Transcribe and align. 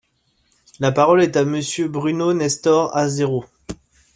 La 0.79 0.91
parole 0.91 1.21
est 1.21 1.37
à 1.37 1.45
Monsieur 1.45 1.87
Bruno 1.87 2.33
Nestor 2.33 2.97
Azerot. 2.97 3.45